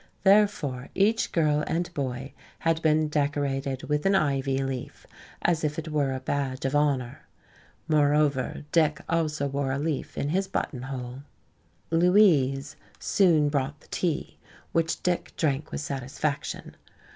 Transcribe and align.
Therefore, 0.23 0.89
each 0.95 1.31
girl 1.31 1.63
and 1.67 1.93
boy 1.93 2.33
had 2.57 2.81
been 2.81 3.07
decorated 3.07 3.83
with 3.83 4.03
an 4.07 4.15
ivy 4.15 4.57
leaf, 4.63 5.05
as 5.43 5.63
if 5.63 5.77
it 5.77 5.89
were 5.91 6.11
a 6.11 6.19
badge 6.19 6.65
of 6.65 6.75
honor. 6.75 7.19
Moreover, 7.87 8.65
Dick 8.71 8.99
also 9.07 9.47
wore 9.47 9.71
a 9.71 9.77
leaf 9.77 10.17
in 10.17 10.29
his 10.29 10.47
buttonhole. 10.47 11.21
"Louise" 11.91 12.75
soon 12.97 13.47
brought 13.47 13.79
the 13.79 13.87
tea, 13.89 14.39
which 14.71 15.03
Dick 15.03 15.33
drank 15.37 15.71
with 15.71 15.81
satisfaction. 15.81 16.75